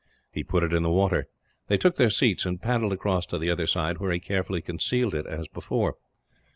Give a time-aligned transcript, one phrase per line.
[0.31, 1.27] He put it in the water.
[1.67, 5.13] They took their seats, and paddled across to the other side; where he carefully concealed
[5.13, 5.95] it, as before.